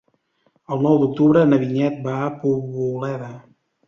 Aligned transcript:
El 0.75 0.79
nou 0.85 0.95
d'octubre 1.01 1.43
na 1.49 1.59
Vinyet 1.63 1.99
va 2.07 2.13
a 2.23 2.31
Poboleda. 2.45 3.29